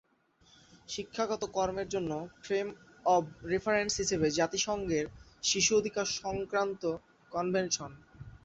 [0.89, 2.11] শিক্ষাগত কর্মের জন্য
[2.43, 2.67] ফ্রেম
[3.05, 5.05] অব রেফারেন্স হিসেবে জাতিসংঘের
[5.43, 6.83] শিশু অধিকার সংক্রান্ত
[7.31, 7.91] কনভেনশন।